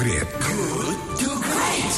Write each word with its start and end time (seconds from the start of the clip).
Great. 0.00 0.24
Good 0.40 0.96
to 1.20 1.28
Great. 1.44 1.92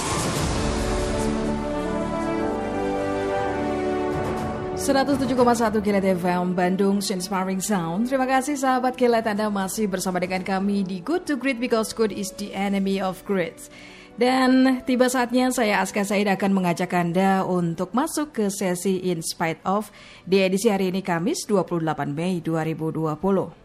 107,1 4.74 5.86
Kilat 5.86 6.02
FM 6.18 6.58
Bandung 6.58 6.98
Inspiring 6.98 7.62
Sound. 7.62 8.10
Terima 8.10 8.26
kasih 8.26 8.58
sahabat 8.58 8.98
Kilat 8.98 9.22
Anda 9.30 9.46
masih 9.54 9.86
bersama 9.86 10.18
dengan 10.18 10.42
kami 10.42 10.82
di 10.82 10.98
Good 10.98 11.30
to 11.30 11.38
Great 11.38 11.62
because 11.62 11.94
good 11.94 12.10
is 12.10 12.34
the 12.42 12.50
enemy 12.50 12.98
of 12.98 13.22
great. 13.22 13.70
Dan 14.18 14.82
tiba 14.82 15.06
saatnya 15.06 15.54
saya 15.54 15.78
Aska 15.78 16.02
Said 16.02 16.26
akan 16.26 16.58
mengajak 16.58 16.90
Anda 16.98 17.46
untuk 17.46 17.94
masuk 17.94 18.34
ke 18.34 18.50
sesi 18.50 18.98
In 19.14 19.22
Spite 19.22 19.62
of 19.62 19.94
di 20.26 20.42
edisi 20.42 20.74
hari 20.74 20.90
ini 20.90 21.06
Kamis 21.06 21.46
28 21.46 21.86
Mei 22.10 22.42
2020. 22.42 23.61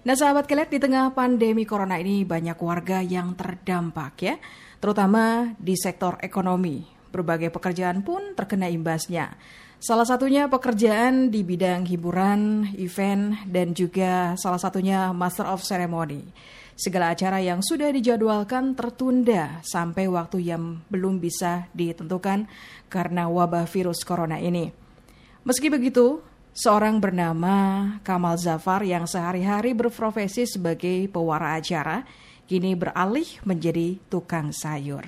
Nah 0.00 0.16
sahabat 0.16 0.48
Kilat 0.48 0.72
di 0.72 0.80
tengah 0.80 1.12
pandemi 1.12 1.68
corona 1.68 2.00
ini 2.00 2.24
banyak 2.24 2.56
warga 2.56 3.04
yang 3.04 3.36
terdampak 3.36 4.14
ya, 4.24 4.34
terutama 4.80 5.52
di 5.60 5.76
sektor 5.76 6.16
ekonomi. 6.24 6.88
Berbagai 7.12 7.52
pekerjaan 7.52 8.00
pun 8.00 8.32
terkena 8.32 8.72
imbasnya. 8.72 9.36
Salah 9.76 10.08
satunya 10.08 10.48
pekerjaan 10.48 11.28
di 11.28 11.44
bidang 11.44 11.84
hiburan, 11.84 12.72
event, 12.80 13.44
dan 13.44 13.76
juga 13.76 14.32
salah 14.40 14.56
satunya 14.56 15.12
Master 15.12 15.44
of 15.52 15.60
Ceremony. 15.60 16.32
Segala 16.80 17.12
acara 17.12 17.44
yang 17.44 17.60
sudah 17.60 17.92
dijadwalkan 17.92 18.72
tertunda 18.72 19.60
sampai 19.60 20.08
waktu 20.08 20.48
yang 20.48 20.80
belum 20.88 21.20
bisa 21.20 21.68
ditentukan 21.76 22.48
karena 22.88 23.28
wabah 23.28 23.68
virus 23.68 24.00
corona 24.00 24.40
ini. 24.40 24.72
Meski 25.44 25.68
begitu, 25.68 26.24
seorang 26.54 26.98
bernama 26.98 27.54
Kamal 28.02 28.36
Zafar 28.36 28.82
yang 28.82 29.06
sehari-hari 29.06 29.74
berprofesi 29.74 30.46
sebagai 30.46 31.08
pewara 31.08 31.56
acara, 31.58 32.02
kini 32.50 32.74
beralih 32.74 33.26
menjadi 33.46 33.98
tukang 34.10 34.50
sayur. 34.50 35.06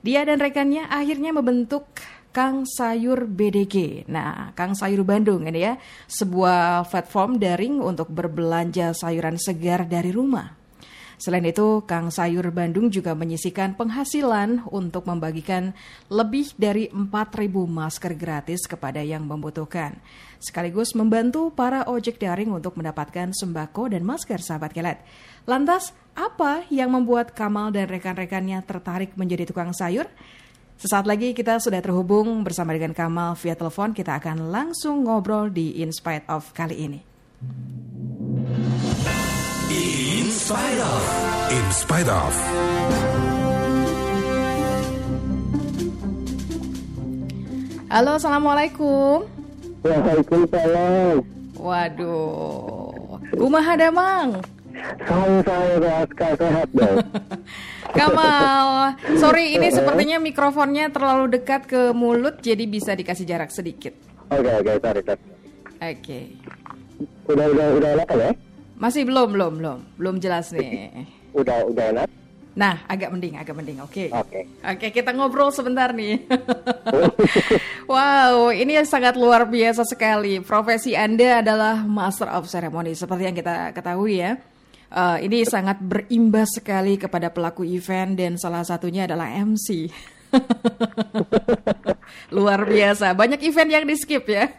Dia 0.00 0.22
dan 0.22 0.38
rekannya 0.38 0.86
akhirnya 0.86 1.34
membentuk 1.34 1.90
Kang 2.28 2.68
Sayur 2.68 3.26
BDG. 3.26 4.06
Nah, 4.06 4.54
Kang 4.54 4.76
Sayur 4.76 5.02
Bandung 5.02 5.48
ini 5.48 5.64
ya, 5.64 5.74
sebuah 6.06 6.86
platform 6.86 7.40
daring 7.40 7.82
untuk 7.82 8.12
berbelanja 8.12 8.94
sayuran 8.94 9.40
segar 9.40 9.88
dari 9.88 10.14
rumah. 10.14 10.54
Selain 11.18 11.42
itu, 11.42 11.82
Kang 11.82 12.14
Sayur 12.14 12.54
Bandung 12.54 12.94
juga 12.94 13.10
menyisikan 13.18 13.74
penghasilan 13.74 14.70
untuk 14.70 15.02
membagikan 15.10 15.74
lebih 16.06 16.54
dari 16.54 16.86
4.000 16.94 17.66
masker 17.66 18.14
gratis 18.14 18.70
kepada 18.70 19.02
yang 19.02 19.26
membutuhkan. 19.26 19.98
Sekaligus 20.38 20.94
membantu 20.94 21.50
para 21.50 21.82
ojek 21.90 22.22
daring 22.22 22.54
untuk 22.54 22.78
mendapatkan 22.78 23.34
sembako 23.34 23.90
dan 23.90 24.06
masker 24.06 24.38
sahabat 24.38 24.70
kelet. 24.70 25.02
Lantas, 25.50 25.90
apa 26.14 26.62
yang 26.70 26.94
membuat 26.94 27.34
Kamal 27.34 27.74
dan 27.74 27.90
rekan-rekannya 27.90 28.62
tertarik 28.62 29.18
menjadi 29.18 29.50
tukang 29.50 29.74
sayur? 29.74 30.06
Sesaat 30.78 31.10
lagi 31.10 31.34
kita 31.34 31.58
sudah 31.58 31.82
terhubung 31.82 32.46
bersama 32.46 32.70
dengan 32.70 32.94
Kamal 32.94 33.34
via 33.34 33.58
telepon. 33.58 33.90
Kita 33.90 34.14
akan 34.22 34.54
langsung 34.54 35.02
ngobrol 35.02 35.50
di 35.50 35.82
In 35.82 35.90
Spite 35.90 36.30
of 36.30 36.54
kali 36.54 36.86
ini. 36.86 37.00
In 39.74 40.30
Spite 40.30 40.78
of. 40.78 41.02
In 41.50 41.66
Spite 41.74 42.10
of. 42.14 42.34
Halo, 47.90 48.20
Assalamualaikum. 48.20 49.37
Waalaikumsalam. 49.82 51.16
Waduh, 51.58 53.18
Kumaha 53.34 53.74
Damang. 53.78 54.30
Saya 54.78 55.42
saya 55.42 55.74
Raska 55.82 56.28
sehat 56.38 56.68
dong. 56.70 56.96
Kamal, 57.98 58.94
sorry 59.18 59.58
ini 59.58 59.74
sepertinya 59.74 60.22
mikrofonnya 60.22 60.92
terlalu 60.92 61.40
dekat 61.40 61.66
ke 61.66 61.90
mulut 61.90 62.38
jadi 62.38 62.62
bisa 62.68 62.94
dikasih 62.94 63.26
jarak 63.26 63.50
sedikit. 63.50 63.96
Oke 64.30 64.50
oke 64.54 64.72
sorry 64.78 65.00
sorry. 65.02 65.22
Oke. 65.82 66.20
Udah 67.26 67.46
udah 67.48 67.66
udah 67.74 67.90
enak 67.98 68.08
ya? 68.12 68.30
Masih 68.78 69.02
belum, 69.02 69.34
belum, 69.34 69.52
belum. 69.58 69.78
Belum 69.98 70.16
jelas 70.22 70.54
nih. 70.54 71.06
Udah 71.34 71.66
udah 71.66 71.84
enak. 71.96 72.08
Nah, 72.58 72.82
agak 72.90 73.14
mending, 73.14 73.38
agak 73.38 73.54
mending. 73.54 73.78
Oke. 73.86 74.10
Oke. 74.10 74.50
Oke, 74.66 74.90
kita 74.90 75.14
ngobrol 75.14 75.54
sebentar 75.54 75.94
nih. 75.94 76.26
wow, 77.92 78.50
ini 78.50 78.82
sangat 78.82 79.14
luar 79.14 79.46
biasa 79.46 79.86
sekali. 79.86 80.42
Profesi 80.42 80.98
Anda 80.98 81.38
adalah 81.38 81.86
Master 81.86 82.26
of 82.34 82.50
Ceremony 82.50 82.98
seperti 82.98 83.30
yang 83.30 83.38
kita 83.38 83.70
ketahui 83.70 84.18
ya. 84.18 84.42
Uh, 84.90 85.22
ini 85.22 85.46
sangat 85.46 85.78
berimbas 85.78 86.58
sekali 86.58 86.98
kepada 86.98 87.30
pelaku 87.30 87.62
event 87.62 88.18
dan 88.18 88.34
salah 88.34 88.66
satunya 88.66 89.06
adalah 89.06 89.30
MC. 89.30 89.86
Luar 92.34 92.66
biasa, 92.66 93.14
banyak 93.14 93.38
event 93.46 93.70
yang 93.70 93.84
di 93.86 93.94
skip 93.94 94.26
ya. 94.26 94.50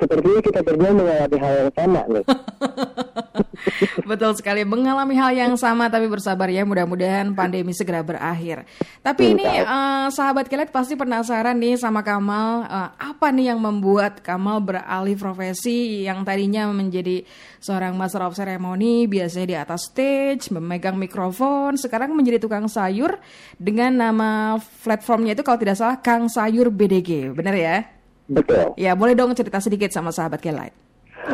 Sepertinya 0.00 0.40
kita 0.40 0.60
berdua 0.64 0.90
mengalami 0.96 1.36
hal 1.36 1.52
yang 1.60 1.72
sama 1.76 2.00
nih. 2.08 2.24
Betul 4.10 4.32
sekali, 4.32 4.64
mengalami 4.64 5.14
hal 5.20 5.32
yang 5.36 5.52
sama 5.60 5.92
tapi 5.92 6.08
bersabar 6.08 6.48
ya. 6.48 6.64
Mudah-mudahan 6.64 7.36
pandemi 7.36 7.76
segera 7.76 8.00
berakhir. 8.00 8.64
Tapi 9.04 9.36
ini 9.36 9.44
uh, 9.44 10.08
sahabat 10.08 10.48
kelet 10.48 10.72
pasti 10.72 10.96
penasaran 10.96 11.56
nih 11.60 11.76
sama 11.76 12.00
Kamal, 12.00 12.64
uh, 12.64 12.90
apa 12.96 13.28
nih 13.28 13.52
yang 13.52 13.60
membuat 13.60 14.24
Kamal 14.24 14.64
beralih 14.64 15.20
profesi 15.20 16.08
yang 16.08 16.24
tadinya 16.24 16.64
menjadi 16.72 17.22
seorang 17.60 17.92
master 17.94 18.24
of 18.24 18.32
ceremony, 18.32 19.04
biasanya 19.04 19.46
di 19.46 19.56
atas 19.56 19.92
stage, 19.92 20.48
memegang 20.48 20.96
mikrofon, 20.96 21.76
sekarang 21.76 22.16
menjadi 22.16 22.40
tukang 22.40 22.64
sayur 22.66 23.20
dengan 23.60 23.92
nama 24.00 24.56
platformnya 24.80 25.36
itu 25.36 25.44
kalau 25.44 25.60
tidak 25.60 25.76
salah 25.76 26.00
Kang 26.00 26.32
Sayur 26.32 26.72
BDG, 26.72 27.36
benar 27.36 27.52
ya? 27.52 27.99
Betul. 28.30 28.78
Ya, 28.78 28.94
boleh 28.94 29.18
dong 29.18 29.34
cerita 29.34 29.58
sedikit 29.58 29.90
sama 29.90 30.14
sahabat 30.14 30.38
Kelight. 30.38 30.74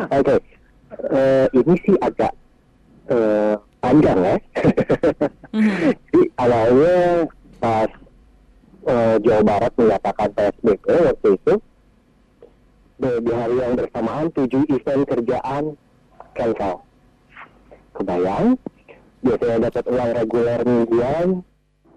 Oke. 0.09 0.41
Eh, 1.13 1.45
ini 1.53 1.73
sih 1.85 1.95
agak 2.01 2.33
eh, 3.13 3.55
panjang 3.77 4.17
ya. 4.17 4.37
Jadi 6.09 6.21
awalnya 6.41 6.97
pas 7.61 7.91
eh, 8.89 9.15
Jawa 9.21 9.41
Barat 9.45 9.73
menyatakan 9.77 10.29
PSBB 10.33 10.85
waktu 11.13 11.29
itu 11.37 11.53
di, 12.97 13.29
hari 13.29 13.55
yang 13.61 13.73
bersamaan 13.77 14.33
tujuh 14.33 14.65
event 14.73 15.05
kerjaan 15.05 15.63
cancel. 16.33 16.81
Kebayang? 17.93 18.57
Biasanya 19.21 19.69
dapat 19.69 19.85
uang 19.85 20.11
reguler 20.17 20.59
mingguan, 20.65 21.27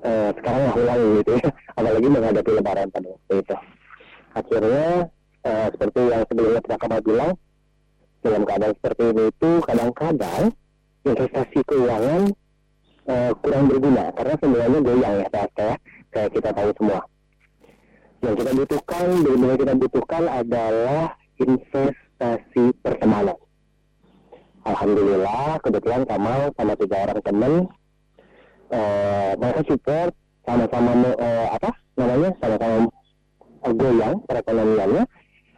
eh, 0.05 0.31
sekarang 0.37 0.61
nggak 0.69 0.77
ulang 0.77 1.01
gitu 1.25 1.33
ya. 1.41 1.49
Apalagi 1.81 2.09
menghadapi 2.13 2.51
lebaran 2.53 2.89
pada 2.93 3.09
waktu 3.17 3.35
itu 3.41 3.57
akhirnya 4.35 5.11
uh, 5.45 5.67
seperti 5.73 6.01
yang 6.11 6.23
sebelumnya 6.29 6.61
pernah 6.63 6.79
kamu 6.81 6.99
bilang 7.03 7.33
dalam 8.21 8.43
keadaan 8.45 8.75
seperti 8.77 9.03
ini 9.11 9.25
itu 9.33 9.51
kadang-kadang 9.65 10.43
investasi 11.09 11.59
keuangan 11.65 12.23
uh, 13.09 13.31
kurang 13.41 13.65
berguna. 13.69 14.05
Karena 14.13 14.35
semuanya 14.39 14.79
goyang 14.85 15.15
ya 15.25 15.29
Pak 15.33 15.51
ya. 15.57 15.75
Kayak 16.11 16.31
kita 16.35 16.51
tahu 16.53 16.71
semua. 16.77 17.01
Yang 18.21 18.35
kita 18.45 18.51
butuhkan 18.53 19.05
benar-benar 19.25 19.57
kita 19.57 19.75
butuhkan 19.81 20.23
adalah 20.29 21.05
investasi 21.41 22.65
pertemanan. 22.85 23.39
Alhamdulillah 24.61 25.57
kebetulan 25.65 26.05
Kamal 26.05 26.53
sama 26.53 26.77
tiga 26.77 26.97
orang 27.09 27.21
teman 27.25 27.53
uh, 28.69 29.33
mereka 29.41 29.61
support 29.65 30.13
sama-sama 30.45 30.93
uh, 31.17 31.47
apa 31.57 31.71
namanya 31.97 32.31
sama-sama 32.45 32.77
goyang 33.63 34.17
perekonomiannya 34.25 35.05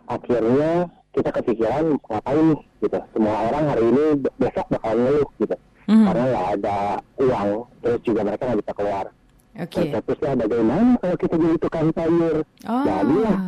akhirnya 0.04 0.70
kita 1.12 1.30
kepikiran 1.30 1.84
ngapain 2.00 2.48
gitu 2.80 2.98
semua 3.12 3.36
orang 3.46 3.64
hari 3.68 3.84
ini 3.84 4.04
besok 4.34 4.66
bakal 4.68 4.94
ngeluh 4.94 5.28
gitu 5.38 5.56
Mhm. 5.82 6.06
karena 6.06 6.24
nggak 6.24 6.46
ada 6.56 6.78
uang 7.18 7.48
terus 7.78 8.00
juga 8.00 8.20
mereka 8.22 8.42
nggak 8.46 8.60
bisa 8.60 8.72
keluar 8.72 9.06
Oke. 9.52 9.80
terusnya 9.92 10.32
bagaimana 10.38 10.90
kalau 10.96 11.16
kita 11.18 11.34
jadi 11.36 11.56
tukang 11.58 11.88
sayur 11.92 12.36
Oh. 12.64 12.84
jadilah 12.86 13.38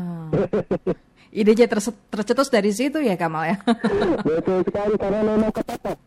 Idenya 1.31 1.67
tercetus 2.08 2.46
dari 2.46 2.70
situ 2.70 2.99
ya 2.99 3.14
Kamal 3.14 3.43
ya. 3.44 3.56
betul 4.26 4.62
sekali 4.62 4.94
karena 4.94 5.20
memang 5.25 5.50
kepepet 5.50 5.99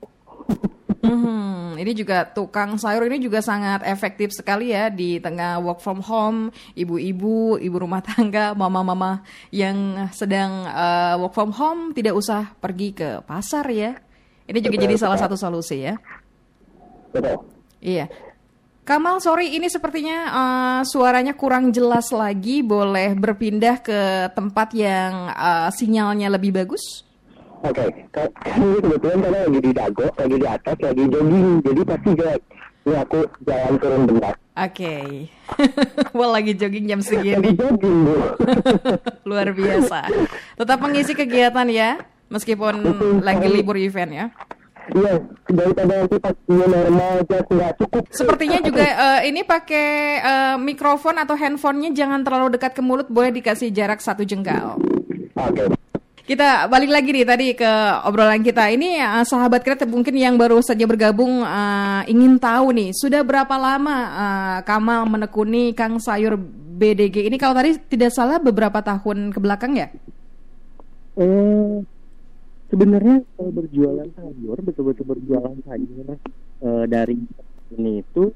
Hmm, 0.98 1.78
ini 1.78 1.94
juga 1.94 2.26
tukang 2.26 2.74
sayur 2.82 3.06
ini 3.06 3.22
juga 3.22 3.38
sangat 3.38 3.86
efektif 3.86 4.34
sekali 4.34 4.74
ya 4.74 4.90
di 4.90 5.22
tengah 5.22 5.62
work 5.62 5.78
from 5.78 6.02
home, 6.02 6.50
ibu-ibu, 6.74 7.62
ibu 7.62 7.76
rumah 7.78 8.02
tangga, 8.02 8.58
mama-mama 8.58 9.22
yang 9.54 10.10
sedang 10.10 10.66
uh, 10.66 11.22
work 11.22 11.38
from 11.38 11.54
home 11.54 11.94
tidak 11.94 12.18
usah 12.18 12.50
pergi 12.58 12.98
ke 12.98 13.10
pasar 13.30 13.70
ya. 13.70 13.94
Ini 14.48 14.58
juga 14.64 14.80
Betul, 14.80 14.86
jadi 14.90 14.96
salah 14.98 15.20
satu 15.20 15.36
solusi 15.38 15.86
ya. 15.86 16.00
betul 17.14 17.46
Iya. 17.78 18.10
Kamal, 18.88 19.20
sorry 19.20 19.52
ini 19.52 19.68
sepertinya 19.68 20.18
uh, 20.32 20.82
suaranya 20.88 21.36
kurang 21.36 21.76
jelas 21.76 22.08
lagi. 22.16 22.64
Boleh 22.64 23.12
berpindah 23.20 23.84
ke 23.84 24.32
tempat 24.32 24.72
yang 24.72 25.28
uh, 25.36 25.68
sinyalnya 25.76 26.32
lebih 26.32 26.56
bagus? 26.56 27.07
Oke, 27.58 27.90
okay. 27.90 27.90
kan 28.14 28.30
kebetulan 28.78 29.18
karena 29.26 29.40
lagi 29.50 29.60
di 29.66 29.72
dago, 29.74 30.08
lagi 30.14 30.36
di 30.38 30.48
atas, 30.48 30.78
lagi 30.78 31.04
jogging, 31.10 31.48
jadi 31.66 31.82
pasti 31.90 32.10
kayak 32.14 32.40
ini 32.86 32.96
aku 32.96 33.20
jalan 33.44 33.74
turun 33.82 34.02
bentar. 34.06 34.34
Oke, 34.38 34.70
okay. 34.72 35.06
well 36.18 36.30
lagi 36.30 36.54
jogging 36.54 36.86
jam 36.86 37.02
segini. 37.02 37.34
Lagi 37.42 37.54
jogging 37.58 37.98
bu. 38.06 38.16
Luar 39.30 39.50
biasa. 39.58 40.06
Tetap 40.54 40.78
mengisi 40.86 41.18
kegiatan 41.18 41.66
ya, 41.74 41.98
meskipun 42.30 42.76
lagi 43.26 43.48
libur 43.50 43.76
event 43.82 44.12
ya. 44.14 44.26
Iya, 44.88 45.20
daripada 45.52 45.94
nanti 46.00 46.16
pas 46.16 46.36
normal 46.48 47.14
jas 47.28 47.46
nggak 47.50 47.74
cukup. 47.84 48.04
Sepertinya 48.08 48.60
juga 48.64 48.86
uh, 48.88 49.22
ini 49.30 49.44
pakai 49.44 49.90
uh, 50.24 50.56
mikrofon 50.56 51.20
atau 51.20 51.36
handphonenya 51.36 51.92
jangan 51.92 52.24
terlalu 52.24 52.56
dekat 52.56 52.72
ke 52.72 52.82
mulut, 52.86 53.10
boleh 53.12 53.36
dikasih 53.36 53.74
jarak 53.74 54.00
satu 54.00 54.24
jengkal. 54.24 54.80
Oke. 55.36 55.54
Okay. 55.54 55.77
Kita 56.28 56.68
balik 56.68 56.92
lagi 56.92 57.16
nih 57.16 57.24
tadi 57.24 57.48
ke 57.56 57.72
obrolan 58.04 58.44
kita. 58.44 58.68
Ini 58.68 59.00
uh, 59.00 59.24
sahabat 59.24 59.64
kreatif 59.64 59.88
mungkin 59.88 60.12
yang 60.12 60.36
baru 60.36 60.60
saja 60.60 60.84
bergabung 60.84 61.40
uh, 61.40 62.04
ingin 62.04 62.36
tahu 62.36 62.76
nih, 62.76 62.92
sudah 62.92 63.24
berapa 63.24 63.56
lama 63.56 63.96
uh, 64.12 64.60
Kamal 64.68 65.08
menekuni 65.08 65.72
Kang 65.72 66.04
Sayur 66.04 66.36
BDG 66.76 67.32
ini? 67.32 67.40
Kalau 67.40 67.56
tadi 67.56 67.80
tidak 67.88 68.12
salah 68.12 68.44
beberapa 68.44 68.84
tahun 68.84 69.32
ke 69.32 69.40
belakang 69.40 69.80
ya? 69.80 69.88
Eh, 71.16 71.80
sebenarnya 72.76 73.24
kalau 73.40 73.52
berjualan 73.64 74.08
sayur, 74.12 74.58
betul-betul 74.68 75.08
berjualan 75.08 75.56
sayur 75.64 76.20
uh, 76.60 76.84
dari 76.92 77.24
ini 77.72 78.04
itu 78.04 78.36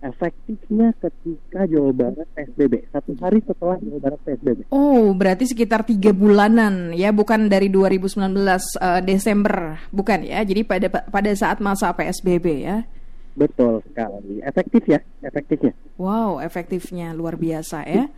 efektifnya 0.00 0.96
ketika 0.96 1.68
Jawa 1.68 1.92
Barat 1.92 2.28
PSBB 2.32 2.88
satu 2.88 3.12
hari 3.20 3.44
setelah 3.44 3.76
Jawa 3.80 3.98
Barat 4.00 4.20
PSBB. 4.24 4.58
Oh, 4.72 5.12
berarti 5.12 5.44
sekitar 5.44 5.84
tiga 5.84 6.10
bulanan 6.16 6.96
ya, 6.96 7.12
bukan 7.12 7.52
dari 7.52 7.68
2019 7.68 8.16
uh, 8.16 8.56
eh, 8.56 9.00
Desember, 9.04 9.76
bukan 9.92 10.24
ya? 10.24 10.40
Jadi 10.40 10.64
pada 10.64 10.88
pada 10.88 11.30
saat 11.36 11.60
masa 11.60 11.92
PSBB 11.92 12.46
ya? 12.64 12.88
Betul 13.36 13.84
sekali, 13.86 14.42
efektif 14.42 14.82
ya, 14.88 15.00
efektifnya. 15.22 15.72
Wow, 16.00 16.42
efektifnya 16.42 17.14
luar 17.14 17.38
biasa 17.38 17.86
ya. 17.86 18.10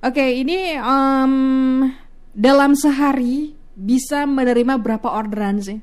Oke, 0.00 0.16
okay, 0.16 0.30
ini 0.40 0.80
um, 0.80 1.32
dalam 2.32 2.72
sehari 2.72 3.52
bisa 3.76 4.24
menerima 4.24 4.80
berapa 4.80 5.12
orderan 5.12 5.60
sih? 5.60 5.78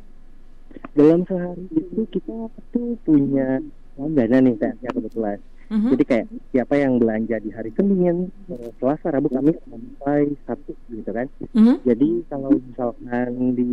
Dalam 0.97 1.21
sehari 1.29 1.69
itu 1.69 2.01
kita 2.09 2.49
tuh 2.73 2.97
punya 3.05 3.61
dana 3.97 4.37
nih 4.41 4.53
ya 4.61 4.89
kebetulan. 4.93 5.37
Mm-hmm. 5.67 5.91
Jadi 5.91 6.03
kayak 6.07 6.25
siapa 6.55 6.73
yang 6.79 6.95
belanja 6.95 7.35
di 7.43 7.51
hari 7.51 7.75
Senin, 7.75 8.31
eh, 8.47 8.71
Selasa, 8.79 9.11
Rabu, 9.11 9.27
Kamis 9.27 9.59
sampai 9.67 10.31
Sabtu 10.47 10.71
gitu 10.87 11.11
kan. 11.11 11.27
Mm-hmm. 11.43 11.75
Jadi 11.83 12.09
kalau 12.31 12.51
misalkan 12.55 13.29
di 13.51 13.71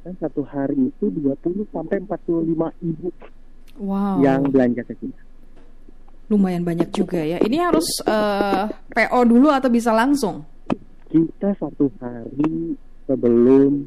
kan 0.00 0.16
satu 0.16 0.40
hari 0.48 0.88
itu 0.88 1.12
20 1.12 1.68
sampai 1.68 2.00
45 2.08 2.88
ibu 2.88 3.08
wow. 3.84 4.16
yang 4.24 4.48
belanja 4.48 4.88
ke 4.88 4.96
kita. 4.96 5.22
Lumayan 6.32 6.64
banyak 6.64 6.88
juga 6.96 7.20
ya. 7.20 7.36
Ini 7.36 7.56
harus 7.60 8.00
uh, 8.08 8.64
eh, 8.96 9.04
PO 9.04 9.20
dulu 9.28 9.52
atau 9.52 9.68
bisa 9.68 9.92
langsung? 9.92 10.48
Kita 11.12 11.52
satu 11.60 11.92
hari 12.00 12.72
sebelum 13.04 13.84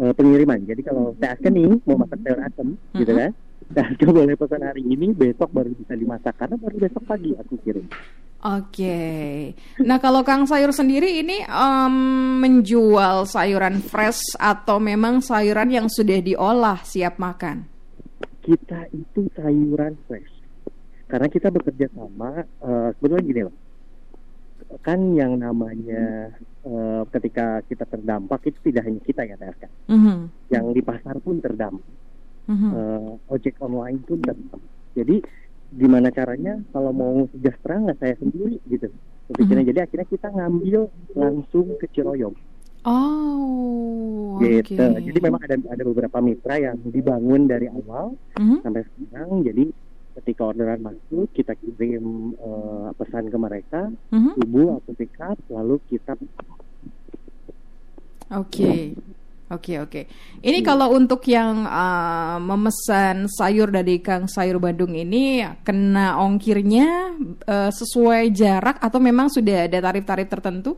uh, 0.00 0.16
pengiriman. 0.16 0.64
Jadi 0.64 0.80
kalau 0.80 1.12
saya 1.20 1.36
nih 1.52 1.76
mau 1.84 2.00
masak 2.00 2.24
sayur 2.24 2.40
asem 2.40 2.68
mm-hmm. 2.72 3.00
gitu 3.04 3.12
kan 3.12 3.32
dan 3.70 3.94
coba 3.98 4.22
boleh 4.22 4.36
pesan 4.38 4.62
hari 4.62 4.82
ini, 4.86 5.10
besok 5.10 5.50
baru 5.50 5.70
bisa 5.74 5.94
dimasak 5.98 6.34
karena 6.38 6.56
baru 6.58 6.76
besok 6.78 7.02
pagi 7.06 7.30
aku 7.34 7.54
kirim. 7.66 7.86
Oke, 8.46 8.62
okay. 8.78 9.34
nah 9.82 9.98
kalau 9.98 10.22
Kang 10.22 10.46
Sayur 10.46 10.70
sendiri 10.70 11.24
ini 11.24 11.42
um, 11.50 12.38
menjual 12.38 13.26
sayuran 13.26 13.80
fresh 13.82 14.36
atau 14.38 14.76
memang 14.78 15.18
sayuran 15.24 15.72
yang 15.72 15.86
sudah 15.90 16.20
diolah 16.22 16.78
siap 16.84 17.18
makan? 17.18 17.66
Kita 18.44 18.86
itu 18.94 19.26
sayuran 19.34 19.98
fresh, 20.06 20.30
karena 21.10 21.26
kita 21.26 21.48
bekerja 21.50 21.90
sama. 21.96 22.44
Uh, 22.62 22.94
sebetulnya 23.00 23.24
gini 23.24 23.40
loh, 23.50 23.56
kan 24.84 25.00
yang 25.16 25.42
namanya 25.42 26.30
uh, 26.68 27.02
ketika 27.18 27.66
kita 27.66 27.82
terdampak 27.88 28.46
itu 28.46 28.70
tidak 28.70 28.86
hanya 28.86 29.00
kita 29.02 29.26
ya 29.26 29.34
TSK, 29.40 29.64
mm 29.90 29.98
-hmm. 29.98 30.18
yang 30.54 30.70
di 30.70 30.84
pasar 30.84 31.18
pun 31.18 31.40
terdampak 31.42 32.05
mm-hmm. 32.46 32.70
uh, 32.72 33.10
ojek 33.30 33.54
online 33.62 33.98
pun 34.02 34.18
tetap. 34.22 34.60
Jadi 34.96 35.22
gimana 35.74 36.14
caranya 36.14 36.62
kalau 36.70 36.94
mau 36.94 37.26
sejahtera 37.34 37.82
nggak 37.82 37.98
saya 37.98 38.14
sendiri 38.22 38.62
gitu 38.70 38.88
Mm-hmm. 39.26 39.66
Jadi 39.66 39.78
akhirnya 39.82 40.06
kita 40.06 40.28
ngambil 40.30 40.80
langsung 41.18 41.66
ke 41.82 41.90
Ciroyom. 41.90 42.30
Oh, 42.86 44.38
gitu. 44.38 44.78
Okay. 44.78 45.02
Jadi 45.10 45.18
memang 45.18 45.42
ada 45.42 45.58
ada 45.58 45.82
beberapa 45.82 46.22
mitra 46.22 46.54
yang 46.54 46.78
dibangun 46.86 47.50
dari 47.50 47.66
awal 47.66 48.14
mm-hmm. 48.38 48.62
sampai 48.62 48.86
sekarang. 48.86 49.42
Jadi 49.42 49.64
ketika 50.22 50.42
orderan 50.46 50.86
masuk 50.86 51.26
kita 51.34 51.58
kirim 51.58 52.38
uh, 52.38 52.94
pesan 52.94 53.26
ke 53.26 53.38
mereka, 53.42 53.90
mm-hmm. 54.14 54.38
ibu 54.46 54.62
atau 54.78 54.92
pick 54.94 55.18
up, 55.18 55.38
lalu 55.50 55.82
kita. 55.90 56.14
Oke. 58.30 58.46
Okay. 58.46 58.82
Oke 59.46 59.78
okay, 59.78 59.78
oke. 59.78 59.90
Okay. 59.94 60.04
Ini 60.42 60.58
hmm. 60.58 60.66
kalau 60.66 60.90
untuk 60.90 61.22
yang 61.30 61.70
uh, 61.70 62.42
memesan 62.42 63.30
sayur 63.30 63.70
dari 63.70 64.02
Kang 64.02 64.26
Sayur 64.26 64.58
Bandung 64.58 64.90
ini 64.90 65.38
kena 65.62 66.18
ongkirnya 66.18 67.14
uh, 67.46 67.70
sesuai 67.70 68.34
jarak 68.34 68.82
atau 68.82 68.98
memang 68.98 69.30
sudah 69.30 69.70
ada 69.70 69.78
tarif-tarif 69.78 70.26
tertentu? 70.26 70.74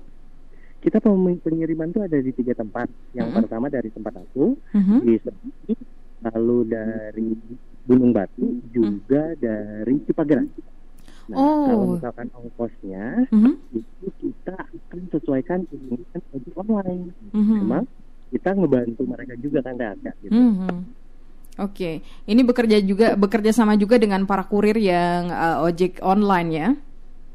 Kita 0.84 1.00
pengiriman 1.00 1.88
itu 1.88 2.00
ada 2.04 2.18
di 2.20 2.28
tiga 2.36 2.52
tempat. 2.52 2.92
Yang 3.16 3.32
-hmm. 3.32 3.38
pertama 3.40 3.66
dari 3.72 3.88
tempat 3.88 4.14
aku 4.20 4.60
-hmm. 4.76 4.98
di 5.00 5.14
Sergi, 5.24 5.72
lalu 6.28 6.58
dari 6.68 7.28
Gunung 7.88 8.12
Batu, 8.12 8.52
juga 8.68 9.32
-hmm. 9.32 9.40
dari 9.40 9.94
Cipageran. 10.04 10.44
Nah, 11.32 11.36
oh. 11.40 11.64
kalau 11.64 11.86
misalkan 11.96 12.28
ongkosnya 12.36 13.32
-hmm. 13.32 13.52
itu 13.72 14.06
kita 14.20 14.60
akan 14.60 15.00
sesuaikan 15.08 15.64
dengan 15.72 16.20
ojek 16.36 16.52
online. 16.52 17.16
-hmm. 17.32 17.64
Memang 17.64 17.84
kita 18.48 18.56
ngebantu 18.56 19.02
mereka 19.04 19.34
juga 19.36 19.58
kan 19.60 19.76
ada 19.76 20.10
gitu. 20.24 20.32
Mm 20.32 20.52
-hmm. 20.56 20.78
Oke, 21.58 21.74
okay. 21.74 21.94
ini 22.24 22.46
bekerja 22.46 22.78
juga 22.80 23.18
bekerja 23.18 23.50
sama 23.52 23.74
juga 23.76 23.98
dengan 24.00 24.24
para 24.24 24.46
kurir 24.46 24.78
yang 24.78 25.28
uh, 25.28 25.66
ojek 25.66 26.00
online 26.00 26.50
ya? 26.54 26.68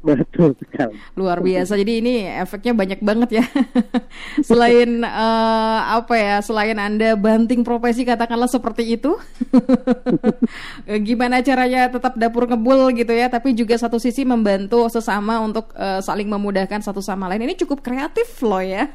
Betul 0.04 0.52
sekali. 0.60 1.00
Luar 1.16 1.40
biasa. 1.40 1.80
Jadi 1.80 2.04
ini 2.04 2.28
efeknya 2.28 2.76
banyak 2.76 3.00
banget 3.00 3.40
ya. 3.40 3.44
selain 4.48 5.00
uh, 5.00 5.80
apa 5.96 6.14
ya? 6.20 6.36
Selain 6.44 6.76
Anda 6.76 7.16
banting 7.16 7.64
profesi 7.64 8.04
katakanlah 8.04 8.52
seperti 8.52 9.00
itu. 9.00 9.16
Gimana 11.08 11.40
caranya 11.40 11.88
tetap 11.88 12.20
dapur 12.20 12.44
ngebul 12.44 12.92
gitu 12.92 13.16
ya, 13.16 13.32
tapi 13.32 13.56
juga 13.56 13.80
satu 13.80 13.96
sisi 13.96 14.28
membantu 14.28 14.92
sesama 14.92 15.40
untuk 15.40 15.72
uh, 15.72 16.04
saling 16.04 16.28
memudahkan 16.28 16.84
satu 16.84 17.00
sama 17.00 17.32
lain. 17.32 17.48
Ini 17.48 17.56
cukup 17.64 17.80
kreatif 17.80 18.44
loh 18.44 18.60
ya. 18.60 18.92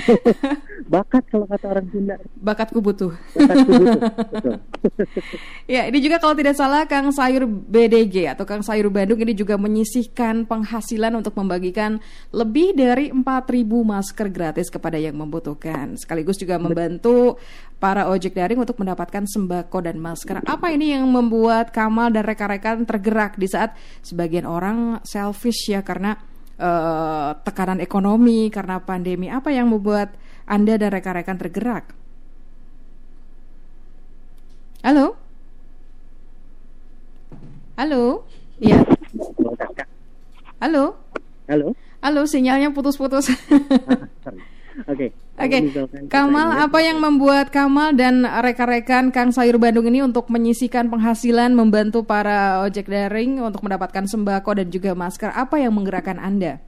Bakat 0.92 1.28
kalau 1.28 1.44
kata 1.44 1.68
orang 1.68 1.86
Sunda. 1.92 2.16
Bakatku 2.40 2.80
butuh. 2.80 3.12
Bakatku 3.36 3.70
butuh. 3.76 4.02
ya, 5.68 5.84
ini 5.84 6.00
juga 6.00 6.16
kalau 6.16 6.32
tidak 6.32 6.56
salah 6.56 6.88
Kang 6.88 7.12
Sayur 7.12 7.44
BDG 7.44 8.32
atau 8.32 8.48
Kang 8.48 8.64
Sayur 8.64 8.88
Bandung 8.88 9.20
ini 9.20 9.36
juga 9.36 9.60
menyisih 9.60 10.13
memberikan 10.14 10.46
penghasilan 10.46 11.10
untuk 11.18 11.34
membagikan 11.34 11.98
lebih 12.30 12.70
dari 12.78 13.10
4.000 13.10 13.66
masker 13.66 14.30
gratis 14.30 14.70
kepada 14.70 14.94
yang 14.94 15.18
membutuhkan. 15.18 15.98
Sekaligus 15.98 16.38
juga 16.38 16.54
membantu 16.54 17.34
para 17.82 18.06
ojek 18.06 18.30
daring 18.30 18.62
untuk 18.62 18.78
mendapatkan 18.78 19.26
sembako 19.26 19.82
dan 19.82 19.98
masker. 19.98 20.46
Apa 20.46 20.70
ini 20.70 20.94
yang 20.94 21.10
membuat 21.10 21.74
Kamal 21.74 22.14
dan 22.14 22.22
rekan-rekan 22.30 22.86
tergerak 22.86 23.34
di 23.34 23.50
saat 23.50 23.74
sebagian 24.06 24.46
orang 24.46 25.02
selfish 25.02 25.74
ya 25.74 25.82
karena 25.82 26.14
uh, 26.62 27.34
tekanan 27.42 27.82
ekonomi, 27.82 28.54
karena 28.54 28.78
pandemi. 28.78 29.26
Apa 29.26 29.50
yang 29.50 29.66
membuat 29.66 30.14
Anda 30.46 30.78
dan 30.78 30.94
rekan-rekan 30.94 31.42
tergerak? 31.42 31.90
Halo? 34.86 35.18
Halo? 37.74 38.30
Iya. 38.62 38.93
Halo? 40.64 40.96
Halo? 41.44 41.76
Halo, 42.00 42.24
sinyalnya 42.24 42.72
putus-putus. 42.72 43.28
Oke. 44.90 45.12
Oke. 45.36 45.58
Kamal, 46.08 46.56
apa 46.56 46.80
yang 46.80 47.04
membuat 47.04 47.52
Kamal 47.52 47.92
dan 47.92 48.24
rekan-rekan 48.24 49.12
Kang 49.12 49.28
Sayur 49.28 49.60
Bandung 49.60 49.84
ini 49.92 50.00
untuk 50.00 50.32
menyisikan 50.32 50.88
penghasilan 50.88 51.52
membantu 51.52 52.08
para 52.08 52.64
ojek 52.64 52.88
daring 52.88 53.44
untuk 53.44 53.60
mendapatkan 53.60 54.08
sembako 54.08 54.56
dan 54.56 54.72
juga 54.72 54.96
masker? 54.96 55.36
Apa 55.36 55.60
yang 55.60 55.76
menggerakkan 55.76 56.16
Anda? 56.16 56.64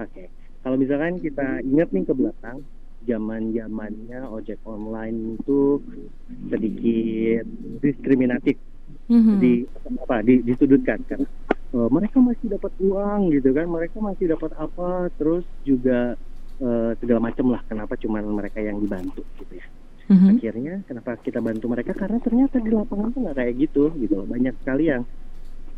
Oke. 0.00 0.32
Kalau 0.64 0.80
misalkan 0.80 1.20
kita 1.20 1.60
ingat 1.68 1.92
nih 1.92 2.08
ke 2.08 2.16
belakang, 2.16 2.64
zaman-zamannya 3.04 4.24
ojek 4.24 4.56
online 4.64 5.36
itu 5.36 5.84
sedikit 6.48 7.44
diskriminatif. 7.84 8.56
Mm 9.12 9.20
-hmm. 9.20 9.36
di 9.36 9.52
apa 10.00 10.24
di, 10.24 10.40
disudutkan 10.44 11.00
karena 11.04 11.28
uh, 11.74 11.88
mereka 11.90 12.18
masih 12.20 12.46
dapat 12.48 12.72
uang 12.80 13.32
gitu 13.34 13.50
kan 13.52 13.66
mereka 13.68 13.96
masih 14.00 14.24
dapat 14.30 14.50
apa 14.56 15.12
terus 15.16 15.44
juga 15.62 16.14
uh, 16.60 16.92
segala 17.00 17.20
macam 17.28 17.52
lah 17.52 17.60
kenapa 17.66 17.94
cuma 18.00 18.20
mereka 18.22 18.60
yang 18.62 18.78
dibantu 18.78 19.24
gitu 19.36 19.58
ya 19.58 19.66
Mhm. 20.08 20.40
akhirnya 20.40 20.74
kenapa 20.88 21.20
kita 21.20 21.36
bantu 21.44 21.68
mereka 21.68 21.92
karena 21.92 22.16
ternyata 22.16 22.56
di 22.64 22.72
lapangan 22.72 23.12
tuh 23.12 23.28
nggak 23.28 23.36
kayak 23.36 23.54
gitu 23.60 23.92
gitu 24.00 24.14
loh. 24.16 24.24
banyak 24.24 24.56
sekali 24.64 24.88
yang 24.88 25.04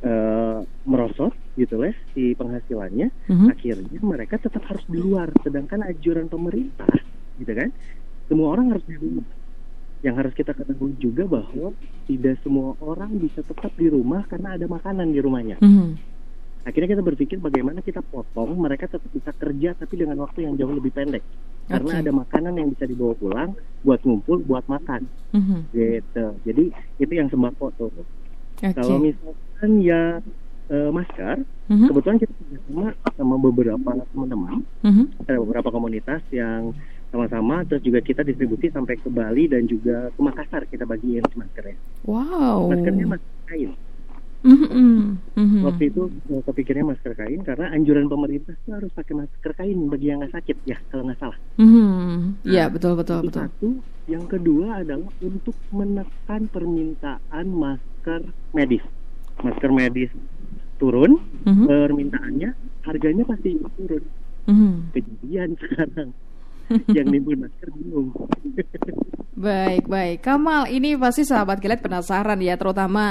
eh, 0.00 0.58
merosot 0.88 1.34
gitu 1.58 1.76
lah 1.76 1.92
di 2.14 2.32
penghasilannya 2.32 3.10
Mhm. 3.26 3.46
akhirnya 3.50 3.98
mereka 4.00 4.38
tetap 4.38 4.62
harus 4.64 4.80
di 4.86 4.96
luar 4.96 5.28
sedangkan 5.42 5.82
anjuran 5.84 6.30
pemerintah 6.30 6.88
gitu 7.36 7.52
kan 7.52 7.68
semua 8.30 8.54
orang 8.54 8.70
harus 8.72 8.86
di 8.86 8.96
rumah 8.96 9.26
yang 10.00 10.16
harus 10.16 10.32
kita 10.32 10.52
ketahui 10.52 10.96
juga 10.96 11.28
bahwa 11.28 11.76
tidak 12.06 12.40
semua 12.40 12.72
orang 12.80 13.12
bisa 13.16 13.44
tetap 13.44 13.68
di 13.76 13.86
rumah 13.86 14.24
karena 14.24 14.56
ada 14.56 14.64
makanan 14.64 15.12
di 15.12 15.20
rumahnya 15.20 15.60
Mhm. 15.60 15.96
akhirnya 16.60 16.96
kita 16.96 17.02
berpikir 17.02 17.36
bagaimana 17.36 17.80
kita 17.80 18.00
potong 18.02 18.56
mereka 18.56 18.88
tetap 18.88 19.08
bisa 19.08 19.32
kerja 19.32 19.72
tapi 19.74 19.94
dengan 19.96 20.20
waktu 20.20 20.44
yang 20.44 20.56
jauh 20.56 20.72
lebih 20.72 20.90
pendek 20.90 21.20
karena 21.68 21.92
Oke. 21.92 22.00
ada 22.00 22.10
makanan 22.12 22.52
yang 22.56 22.68
bisa 22.72 22.84
dibawa 22.84 23.12
pulang 23.14 23.50
buat 23.80 24.00
ngumpul 24.02 24.40
buat 24.40 24.64
makan 24.66 25.04
Mhm. 25.32 25.58
gitu 25.70 26.24
jadi 26.44 26.64
itu 26.98 27.12
yang 27.12 27.28
sembako 27.28 27.66
tuh 27.76 27.92
Oke. 27.92 28.72
kalau 28.72 28.96
misalkan 28.98 29.70
ya 29.80 30.20
eh, 30.70 30.86
masker 30.88 31.42
Mhm. 31.66 31.86
kebetulan 31.90 32.16
kita 32.16 32.32
sama 32.70 32.88
sama 33.10 33.34
beberapa 33.36 33.90
teman-teman 34.06 34.62
Mhm. 34.80 35.04
ada 35.26 35.38
beberapa 35.42 35.68
komunitas 35.68 36.22
yang 36.30 36.70
sama-sama 37.10 37.66
terus 37.66 37.82
juga 37.82 37.98
kita 38.00 38.22
distribusi 38.22 38.70
sampai 38.70 38.94
ke 38.96 39.10
Bali 39.10 39.50
dan 39.50 39.66
juga 39.66 40.08
ke 40.08 40.20
Makassar 40.22 40.62
kita 40.66 40.86
bagiin 40.86 41.26
maskernya 41.34 41.78
Wow. 42.06 42.70
maskernya 42.70 43.06
masker 43.06 43.34
kain 43.46 43.70
Mhm. 44.40 45.20
Mhm. 45.36 45.60
waktu 45.60 45.92
itu 45.92 46.02
eh, 46.30 46.40
kepikirnya 46.40 46.84
masker 46.86 47.12
kain 47.12 47.44
karena 47.44 47.68
anjuran 47.70 48.08
pemerintah 48.08 48.56
tuh 48.64 48.72
harus 48.72 48.88
pakai 48.90 49.14
masker 49.18 49.52
kain 49.52 49.78
bagi 49.86 50.06
yang 50.08 50.22
nggak 50.22 50.32
sakit 50.32 50.56
ya 50.64 50.78
kalau 50.88 51.04
nggak 51.04 51.20
salah 51.20 51.38
Mhm. 51.58 52.40
Iya 52.46 52.70
betul 52.70 52.96
betul 52.96 53.20
itu 53.20 53.28
betul. 53.28 53.42
satu 53.44 53.68
yang 54.08 54.24
kedua 54.24 54.80
adalah 54.80 55.10
untuk 55.20 55.60
menekan 55.68 56.48
permintaan 56.48 57.46
masker 57.46 58.22
medis 58.50 58.80
masker 59.36 59.70
medis 59.70 60.08
turun 60.78 61.20
Mhm. 61.44 61.66
permintaannya 61.68 62.50
harganya 62.80 63.24
pasti 63.28 63.60
turun 63.76 64.04
Mhm. 64.48 64.94
kejadian 64.94 65.50
sekarang 65.60 66.10
yang 66.96 67.06
nimbun 67.10 67.46
masker 67.46 67.68
bingung 67.74 68.10
Baik, 69.40 69.88
baik. 69.88 70.20
Kamal, 70.20 70.68
ini 70.68 71.00
pasti 71.00 71.24
sahabat 71.24 71.64
kilat 71.64 71.80
penasaran 71.80 72.36
ya, 72.44 72.60
terutama 72.60 73.04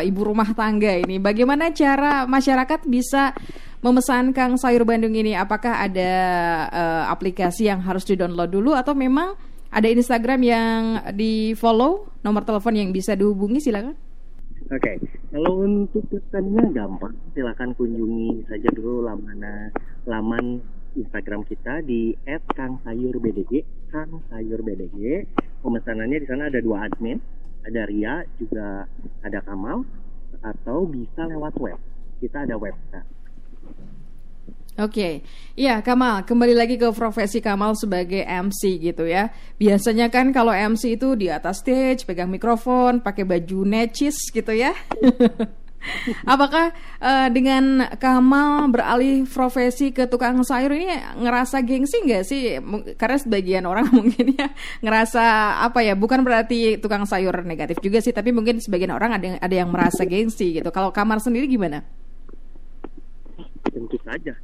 eh, 0.00 0.08
ibu 0.08 0.24
rumah 0.24 0.56
tangga 0.56 0.96
ini. 0.96 1.20
Bagaimana 1.20 1.68
cara 1.76 2.24
masyarakat 2.24 2.88
bisa 2.88 3.36
memesan 3.84 4.32
Kang 4.32 4.56
Sayur 4.56 4.88
Bandung 4.88 5.12
ini? 5.12 5.36
Apakah 5.36 5.84
ada 5.84 6.12
eh, 6.72 7.04
aplikasi 7.12 7.68
yang 7.68 7.84
harus 7.84 8.08
di-download 8.08 8.48
dulu 8.48 8.72
atau 8.72 8.96
memang 8.96 9.36
ada 9.68 9.84
Instagram 9.92 10.40
yang 10.40 10.80
di-follow, 11.12 12.08
nomor 12.24 12.48
telepon 12.48 12.72
yang 12.72 12.88
bisa 12.88 13.12
dihubungi 13.12 13.60
silakan. 13.60 13.92
Oke, 14.72 15.00
kalau 15.28 15.68
untuk 15.68 16.00
pesannya 16.08 16.64
gampang, 16.72 17.12
silakan 17.36 17.76
kunjungi 17.76 18.48
saja 18.48 18.68
dulu 18.72 19.04
laman 19.04 19.68
laman 20.08 20.60
Instagram 20.96 21.44
kita 21.44 21.84
di 21.84 22.14
@kangsayurbdg, 22.26 23.52
Kang 23.92 24.22
Sayur 24.28 24.60
BDG. 24.60 25.26
Pemesanannya 25.64 26.18
di 26.22 26.26
sana 26.28 26.46
ada 26.46 26.60
dua 26.62 26.86
admin, 26.86 27.18
ada 27.66 27.82
Ria, 27.88 28.22
juga 28.38 28.86
ada 29.24 29.40
Kamal, 29.42 29.82
atau 30.44 30.86
bisa 30.86 31.26
lewat 31.26 31.54
web. 31.58 31.80
Kita 32.22 32.46
ada 32.46 32.54
website. 32.54 33.08
Oke, 34.78 35.26
iya 35.58 35.82
Kamal, 35.82 36.22
kembali 36.22 36.54
lagi 36.54 36.78
ke 36.78 36.86
profesi 36.94 37.42
Kamal 37.42 37.74
sebagai 37.74 38.22
MC 38.22 38.78
gitu 38.78 39.10
ya. 39.10 39.34
Biasanya 39.58 40.06
kan 40.06 40.30
kalau 40.30 40.54
MC 40.54 40.94
itu 40.94 41.18
di 41.18 41.26
atas 41.26 41.66
stage, 41.66 42.06
pegang 42.06 42.30
mikrofon, 42.30 43.02
pakai 43.02 43.26
baju 43.26 43.66
necis 43.66 44.30
gitu 44.30 44.54
ya. 44.54 44.70
Apakah 46.32 46.74
eh, 47.00 47.28
dengan 47.32 47.86
Kamal 47.96 48.68
beralih 48.70 49.24
profesi 49.24 49.94
ke 49.94 50.10
tukang 50.10 50.42
sayur 50.42 50.74
ini 50.74 50.90
ngerasa 51.22 51.62
gengsi 51.62 52.02
nggak 52.04 52.24
sih? 52.26 52.58
Karena 52.98 53.16
sebagian 53.18 53.64
orang 53.64 53.88
mungkin 53.98 54.34
ya 54.34 54.50
ngerasa 54.82 55.22
apa 55.64 55.82
ya? 55.82 55.94
Bukan 55.94 56.22
berarti 56.26 56.78
tukang 56.78 57.06
sayur 57.06 57.44
negatif 57.46 57.78
juga 57.80 58.02
sih, 58.02 58.12
tapi 58.12 58.34
mungkin 58.34 58.58
sebagian 58.58 58.92
orang 58.92 59.16
ada 59.16 59.24
yang, 59.24 59.38
ada 59.40 59.54
yang 59.54 59.70
merasa 59.70 60.04
gengsi 60.04 60.58
gitu. 60.58 60.68
Kalau 60.74 60.90
Kamal 60.90 61.22
sendiri 61.22 61.46
gimana? 61.48 61.84
Tentu 63.68 63.96
saja, 64.02 64.34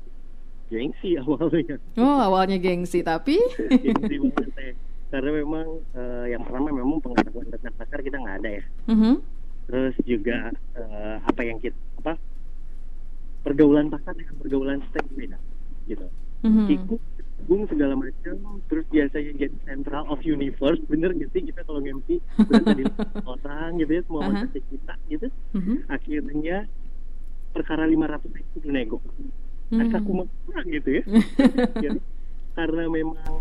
gengsi 0.70 1.16
awalnya. 1.20 1.76
Oh 1.98 2.18
awalnya 2.22 2.56
gengsi, 2.60 3.02
tapi 3.02 3.38
gengsi 3.58 4.16
banget 4.20 4.52
ya. 4.58 4.72
Karena 5.14 5.30
memang 5.30 5.66
eh, 5.94 6.24
yang 6.34 6.42
pertama 6.42 6.74
memang 6.74 6.98
pengetahuan 6.98 7.46
tentang 7.46 7.74
pasar 7.78 7.98
kita 8.02 8.18
nggak 8.18 8.36
ada 8.42 8.50
ya. 8.50 8.64
Mhm. 8.90 9.33
Terus 9.64 9.94
juga 10.04 10.52
eh, 10.74 11.16
apa 11.22 11.40
yang 11.40 11.58
kita 11.58 11.76
apa 12.00 12.20
pergaulan 13.40 13.88
pasar 13.88 14.12
dengan 14.16 14.34
pergaulan 14.40 14.80
stage 14.90 15.10
beda 15.12 15.38
gitu 15.86 16.06
Mhm. 16.44 16.68
ikut 16.68 17.00
gabung 17.40 17.64
segala 17.72 17.96
macam 17.96 18.36
terus 18.68 18.84
biasanya 18.92 19.32
jadi 19.48 19.56
central 19.64 20.04
of 20.12 20.20
universe 20.22 20.76
bener 20.92 21.16
gak 21.16 21.32
sih 21.32 21.40
kita 21.40 21.64
kalau 21.64 21.80
ngemsi 21.80 22.20
berasa 22.44 22.72
di 22.76 22.84
orang 23.32 23.80
gitu 23.80 23.90
ya 23.96 24.02
semua 24.04 24.20
Aha. 24.20 24.28
manusia 24.28 24.60
kita 24.68 24.94
gitu 25.08 25.26
Mhm. 25.56 25.88
akhirnya 25.88 26.56
perkara 27.52 27.88
500 27.88 28.28
itu 28.54 28.68
nego 28.68 29.00
Hmm. 29.72 29.80
asa 29.80 29.98
kumaha 30.04 30.60
gitu 30.68 31.00
ya 31.00 31.02
Jadi, 31.80 31.98
karena 32.60 32.84
memang 32.86 33.40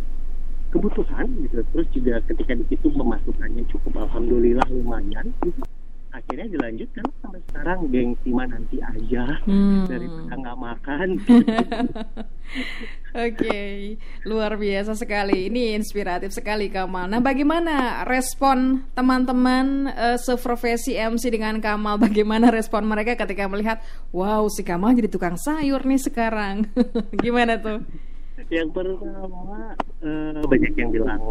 kebutuhan 0.72 1.28
gitu 1.44 1.60
terus 1.76 1.88
juga 1.92 2.24
ketika 2.24 2.56
di 2.56 2.66
situ 2.72 2.88
pemasukannya 2.88 3.68
cukup 3.68 4.08
alhamdulillah 4.08 4.64
lumayan 4.72 5.28
gitu. 5.44 5.60
Akhirnya 6.24 6.48
dilanjutkan 6.50 7.04
sampai 7.20 7.42
sekarang 7.46 7.80
gengsi 7.88 8.30
mah 8.32 8.48
nanti 8.48 8.78
aja 8.80 9.24
Hmm. 9.44 9.86
daripada 9.86 10.34
nggak 10.34 10.58
makan 10.58 11.08
Oke, 13.14 13.94
luar 14.26 14.58
biasa 14.58 14.98
sekali. 14.98 15.46
Ini 15.46 15.78
inspiratif 15.78 16.34
sekali 16.34 16.66
Kamal. 16.68 17.06
Nah, 17.06 17.22
bagaimana 17.22 18.02
respon 18.04 18.90
teman-teman 18.94 19.86
eh, 19.88 20.18
seprofesi 20.18 20.98
MC 20.98 21.30
dengan 21.30 21.62
Kamal? 21.62 22.02
Bagaimana 22.02 22.50
respon 22.50 22.82
mereka 22.84 23.14
ketika 23.16 23.46
melihat, 23.46 23.86
wow, 24.10 24.50
si 24.50 24.66
Kamal 24.66 24.98
jadi 24.98 25.10
tukang 25.10 25.38
sayur 25.38 25.86
nih 25.86 26.02
sekarang? 26.02 26.66
Gimana 27.24 27.62
tuh? 27.62 27.86
Yang 28.54 28.70
pertama 28.70 29.74
eh, 30.00 30.44
banyak 30.44 30.74
yang 30.76 30.90
bilang 30.92 31.22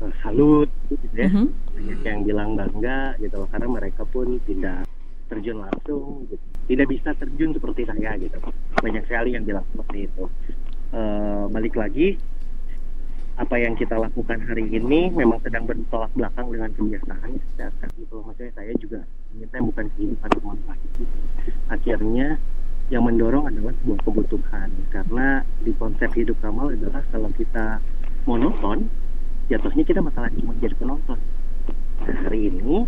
eh, 0.00 0.12
salut 0.20 0.70
gitu 0.86 1.06
ya 1.12 1.26
Mhm. 1.26 1.46
banyak 1.74 2.00
yang 2.00 2.20
bilang 2.22 2.50
bangga 2.54 3.00
gitu 3.18 3.34
loh 3.36 3.48
karena 3.48 3.68
mereka 3.68 4.02
pun 4.04 4.38
tidak 4.44 4.86
terjun 5.26 5.58
langsung 5.58 6.26
gitu. 6.26 6.42
tidak 6.66 6.86
bisa 6.88 7.10
terjun 7.14 7.50
seperti 7.50 7.82
saya 7.84 8.14
gitu 8.16 8.38
banyak 8.76 9.02
sekali 9.04 9.34
yang 9.34 9.44
bilang 9.44 9.66
seperti 9.68 10.06
itu 10.06 10.24
Eh, 10.90 11.44
balik 11.48 11.78
lagi 11.78 12.18
apa 13.38 13.56
yang 13.56 13.72
kita 13.72 13.94
lakukan 13.94 14.42
hari 14.42 14.66
ini 14.68 15.06
memang 15.08 15.38
sedang 15.38 15.62
bertolak 15.62 16.10
belakang 16.12 16.50
dengan 16.50 16.66
kebiasaan 16.74 17.30
ya, 17.56 17.70
gitu 17.94 18.10
loh. 18.10 18.26
maksudnya 18.26 18.50
saya 18.52 18.74
juga 18.74 18.98
minta 19.30 19.62
bukan 19.62 19.86
kehidupan 19.94 20.30
rumah 20.36 20.58
sakit 20.66 21.08
akhirnya 21.68 22.42
yang 22.90 23.06
mendorong 23.06 23.46
adalah 23.46 23.72
sebuah 23.82 23.98
kebutuhan. 24.02 24.68
Karena 24.90 25.40
di 25.62 25.72
konsep 25.78 26.10
hidup 26.18 26.36
Kamal 26.42 26.74
adalah 26.74 27.02
kalau 27.14 27.30
kita 27.34 27.78
monoton 28.26 28.90
jatuhnya 29.50 29.82
kita 29.82 30.02
masalah 30.02 30.30
cuma 30.34 30.54
jadi 30.58 30.74
penonton. 30.78 31.18
Nah, 32.06 32.16
hari 32.26 32.50
ini 32.50 32.86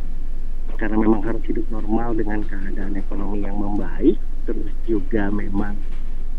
karena 0.78 0.98
memang 0.98 1.22
harus 1.22 1.42
hidup 1.46 1.66
normal 1.70 2.14
dengan 2.18 2.42
keadaan 2.42 2.98
ekonomi 2.98 3.46
yang 3.46 3.54
membaik 3.54 4.18
terus 4.42 4.72
juga 4.82 5.30
memang 5.30 5.78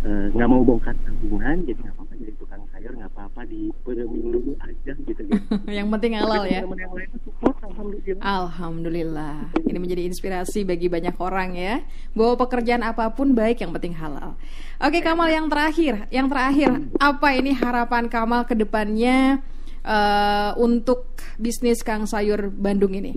eh, 0.04 0.26
nggak 0.36 0.48
mau 0.52 0.62
bongkar 0.64 0.96
tabungan 1.04 1.58
jadi 1.64 1.80
nggak 1.80 1.96
apa-apa 1.96 2.14
jadi 2.20 2.34
tukang 2.36 2.62
sayur 2.72 2.92
nggak 2.94 3.12
apa-apa 3.16 3.42
di 3.48 3.62
dulu 3.84 4.52
aja 4.60 4.92
gitu 5.08 5.22
gitu 5.24 5.44
Yang 5.80 5.88
penting 5.98 6.12
halal 6.20 6.44
ya. 6.44 6.62
teman 6.64 6.80
yang 6.80 6.94
lain 6.94 7.10
support 7.24 7.56
alhamdulillah 7.64 8.22
Alhamdulillah. 8.24 9.36
Ini 9.64 9.78
menjadi 9.80 10.04
inspirasi 10.08 10.68
bagi 10.68 10.88
banyak 10.92 11.16
orang 11.20 11.56
ya. 11.56 11.76
Bahwa 12.12 12.36
pekerjaan 12.44 12.84
apa 12.84 13.10
pun 13.16 13.32
baik 13.32 13.64
yang 13.64 13.72
penting 13.72 13.96
halal. 13.96 14.36
Oke 14.84 15.00
Kamal 15.00 15.32
yang 15.32 15.48
terakhir, 15.48 16.08
yang 16.12 16.28
terakhir 16.28 16.70
apa 17.00 17.28
ini 17.40 17.56
harapan 17.56 18.12
Kamal 18.12 18.44
ke 18.44 18.54
depannya 18.60 19.40
eh, 19.84 20.52
untuk 20.60 21.16
bisnis 21.40 21.80
Kang 21.82 22.04
Sayur 22.04 22.52
Bandung 22.52 22.92
ini? 22.92 23.16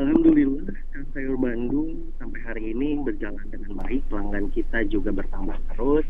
Alhamdulillah 0.00 0.69
Sayur 1.10 1.36
Bandung 1.36 2.14
sampai 2.18 2.40
hari 2.46 2.62
ini 2.70 3.02
berjalan 3.02 3.42
dengan 3.50 3.82
baik 3.82 4.06
pelanggan 4.06 4.46
kita 4.54 4.86
juga 4.86 5.10
bertambah 5.10 5.58
terus 5.74 6.06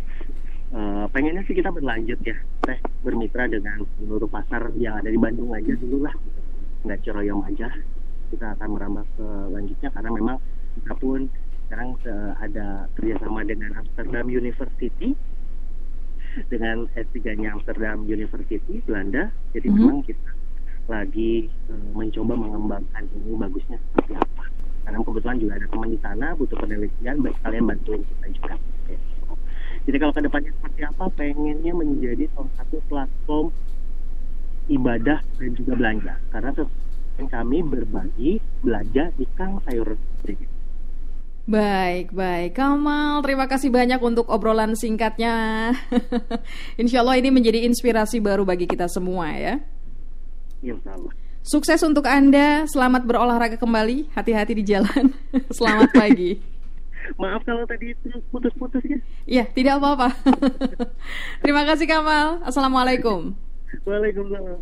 Eh, 0.70 1.06
pengennya 1.10 1.42
sih 1.50 1.58
kita 1.58 1.74
berlanjut 1.74 2.14
ya 2.22 2.38
teh 2.62 2.78
bermitra 3.02 3.50
dengan 3.50 3.82
seluruh 3.98 4.30
pasar 4.30 4.70
yang 4.78 5.02
ada 5.02 5.10
di 5.10 5.18
Bandung 5.18 5.50
aja 5.50 5.74
dulu 5.74 6.06
lah 6.06 6.14
nggak 6.86 7.02
ceroyom 7.02 7.42
aja 7.42 7.74
kita 8.30 8.54
akan 8.54 8.78
merambah 8.78 9.02
ke 9.18 9.26
lanjutnya 9.50 9.90
karena 9.90 10.10
memang 10.14 10.36
kita 10.78 10.94
pun 10.94 11.26
sekarang 11.66 11.98
eh, 12.06 12.32
ada 12.38 12.86
kerjasama 12.94 13.42
dengan 13.50 13.82
Amsterdam 13.82 14.30
University 14.30 15.10
dengan 16.46 16.86
S3-nya 16.94 17.58
Amsterdam 17.58 18.06
University 18.06 18.78
Belanda. 18.86 19.34
Jadi 19.50 19.66
Mhm. 19.66 19.74
memang 19.74 19.98
kita 20.06 20.30
lagi 20.86 21.50
eh, 21.50 21.90
mencoba 21.98 22.38
mengembangkan 22.38 23.10
ini 23.18 23.34
bagusnya 23.34 23.74
seperti 23.90 24.14
apa. 24.14 24.46
Karena 24.90 25.06
kebetulan 25.06 25.38
juga 25.38 25.52
ada 25.54 25.66
teman 25.70 25.88
di 25.94 25.98
sana 26.02 26.26
butuh 26.34 26.58
penelitian, 26.58 27.22
baik 27.22 27.38
kalian 27.46 27.62
bantuin 27.62 28.02
kita 28.02 28.26
juga. 28.34 28.54
Jadi 29.86 29.96
kalau 30.02 30.10
ke 30.10 30.20
depannya 30.26 30.50
seperti 30.50 30.80
apa, 30.82 31.04
pengennya 31.14 31.72
menjadi 31.78 32.26
salah 32.34 32.50
satu 32.58 32.76
platform 32.90 33.46
ibadah 34.66 35.22
dan 35.38 35.50
juga 35.54 35.72
belanja. 35.78 36.14
Karena 36.34 36.50
kami 37.22 37.58
berbagi 37.62 38.42
belanja 38.66 39.14
di 39.14 39.30
Kang 39.38 39.62
Sayur. 39.62 39.94
Baik, 41.46 42.10
baik. 42.10 42.58
Kamal, 42.58 43.22
terima 43.22 43.46
kasih 43.46 43.70
banyak 43.70 44.02
untuk 44.02 44.26
obrolan 44.26 44.74
singkatnya. 44.74 45.70
Insya 46.82 47.06
Allah 47.06 47.22
ini 47.22 47.30
menjadi 47.30 47.62
inspirasi 47.62 48.18
baru 48.18 48.42
bagi 48.42 48.66
kita 48.66 48.90
semua 48.90 49.38
ya. 49.38 49.54
Ya, 50.66 50.74
Allah. 50.82 51.19
Sukses 51.40 51.80
untuk 51.80 52.04
Anda, 52.04 52.68
selamat 52.68 53.08
berolahraga 53.08 53.56
kembali, 53.56 54.12
hati-hati 54.12 54.60
di 54.60 54.64
jalan. 54.64 55.08
selamat 55.56 55.88
pagi. 55.96 56.36
Maaf 57.20 57.42
kalau 57.48 57.64
tadi 57.64 57.96
putus-putus 58.28 58.84
ya. 58.84 58.98
Iya, 59.24 59.44
tidak 59.48 59.80
apa-apa. 59.80 60.12
terima 61.42 61.64
kasih 61.64 61.88
Kamal. 61.88 62.44
Assalamualaikum. 62.44 63.32
Waalaikumsalam. 63.88 64.60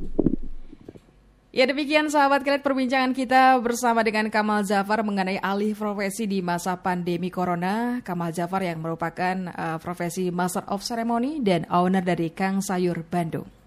Ya 1.48 1.66
demikian 1.66 2.06
sahabat 2.06 2.46
kalian 2.46 2.62
perbincangan 2.62 3.12
kita 3.16 3.58
bersama 3.58 4.06
dengan 4.06 4.30
Kamal 4.30 4.62
Zafar 4.62 5.02
mengenai 5.02 5.42
alih 5.42 5.74
profesi 5.74 6.30
di 6.30 6.38
masa 6.38 6.78
pandemi 6.78 7.34
corona. 7.34 7.98
Kamal 8.06 8.30
Zafar 8.30 8.62
yang 8.62 8.78
merupakan 8.78 9.50
uh, 9.50 9.82
profesi 9.82 10.30
Master 10.30 10.62
of 10.70 10.86
Ceremony 10.86 11.42
dan 11.42 11.66
owner 11.72 12.06
dari 12.06 12.30
Kang 12.30 12.62
Sayur 12.62 13.02
Bandung. 13.02 13.57